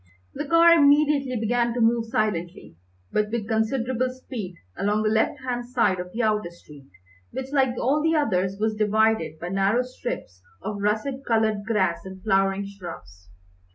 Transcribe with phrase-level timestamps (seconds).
[0.33, 2.75] The car immediately began to move silently,
[3.11, 6.89] but with considerable speed, along the left hand side of the outer street,
[7.29, 12.23] which, like all the others, was divided by narrow strips of russet coloured grass and
[12.23, 13.29] flowering shrubs.